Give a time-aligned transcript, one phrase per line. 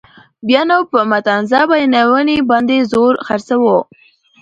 [0.47, 3.77] بیا نو په متنازعه بیانونو باندې زور خرڅوو.